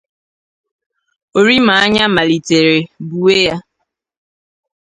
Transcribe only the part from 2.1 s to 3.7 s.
malitere buwe ya